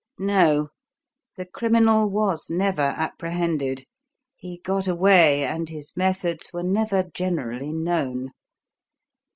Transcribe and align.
No, 0.17 0.69
the 1.37 1.45
criminal 1.45 2.09
was 2.09 2.49
never 2.49 2.81
apprehended. 2.97 3.85
He 4.35 4.57
got 4.65 4.87
away, 4.87 5.43
and 5.45 5.69
his 5.69 5.95
methods 5.95 6.49
were 6.51 6.63
never 6.63 7.03
generally 7.13 7.71
known. 7.71 8.31